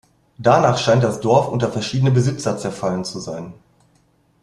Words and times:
Danach 0.39 0.79
scheint 0.79 1.03
das 1.03 1.19
Dorf 1.19 1.47
unter 1.49 1.71
verschiedene 1.71 2.09
Besitzer 2.09 2.57
zerfallen 2.57 3.05
zu 3.05 3.19
sein. 3.19 3.53